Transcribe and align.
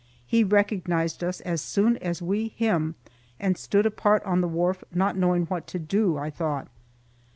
He 0.25 0.43
recognized 0.43 1.23
us 1.23 1.41
as 1.41 1.61
soon 1.61 1.97
as 1.97 2.23
we 2.23 2.47
him, 2.47 2.95
and 3.39 3.55
stood 3.55 3.85
apart 3.85 4.23
on 4.23 4.41
the 4.41 4.47
wharf 4.47 4.83
not 4.91 5.15
knowing 5.15 5.45
what 5.45 5.67
to 5.67 5.77
do, 5.77 6.17
I 6.17 6.31
thought. 6.31 6.67